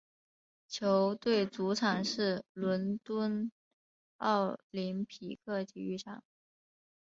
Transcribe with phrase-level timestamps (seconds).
[0.67, 3.51] 球队主场是伦敦
[4.17, 6.23] 奥林匹克体育场。